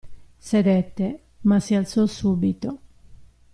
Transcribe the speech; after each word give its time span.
Sedette, 0.39 1.19
ma 1.43 1.59
si 1.59 1.75
alzò 1.75 2.07
subito. 2.07 2.79